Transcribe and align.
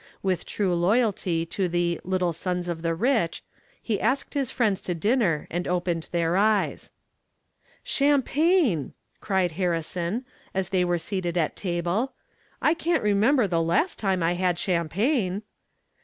With 0.23 0.47
true 0.47 0.73
loyalty 0.73 1.45
to 1.45 1.69
the 1.69 2.01
"Little 2.03 2.33
Sons 2.33 2.67
of 2.67 2.81
the 2.81 2.95
Rich," 2.95 3.43
he 3.79 4.01
asked 4.01 4.33
his 4.33 4.49
friends 4.49 4.81
to 4.81 4.95
dinner 4.95 5.45
and 5.51 5.67
opened 5.67 6.09
their 6.11 6.37
eyes. 6.37 6.89
"Champagne!" 7.83 8.93
cried 9.19 9.51
Harrison, 9.51 10.25
as 10.55 10.69
they 10.69 10.83
were 10.83 10.97
seated 10.97 11.37
at 11.37 11.55
table. 11.55 12.13
"I 12.63 12.73
can't 12.73 13.03
remember 13.03 13.45
the 13.47 13.61
last 13.61 13.99
time 13.99 14.23
I 14.23 14.33
had 14.33 14.57
champagne." 14.57 15.43